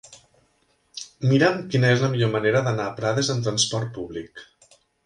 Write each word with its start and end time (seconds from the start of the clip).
Mira'm 1.33 1.61
quina 1.75 1.93
és 1.99 2.03
la 2.07 2.11
millor 2.15 2.35
manera 2.39 2.65
d'anar 2.69 2.89
a 2.89 2.99
Prades 3.03 3.35
amb 3.37 3.49
trasport 3.51 3.95
públic. 4.01 4.47